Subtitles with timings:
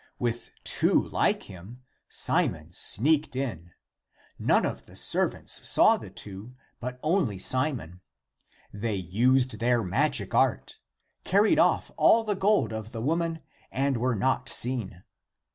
[0.19, 3.71] A\'ith two like him Simon sneaked in;
[4.39, 8.01] none of the servants saw the two but only Simon;
[8.73, 10.79] they used their magic art,
[11.23, 13.41] carried off all the gold of the woman,
[13.71, 15.03] and were not seen.